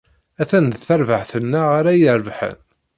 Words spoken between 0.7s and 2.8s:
tarbaɛt-nneɣ ara irebḥen.